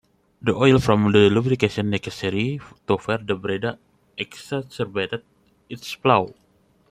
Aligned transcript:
The 0.41 0.55
oil 0.55 0.79
from 0.79 1.11
the 1.11 1.29
lubrication 1.29 1.91
necessary 1.91 2.59
to 2.87 2.97
fire 2.97 3.19
the 3.19 3.35
Breda 3.35 3.77
exacerbated 4.17 5.21
its 5.69 5.91
flaws. 5.91 6.31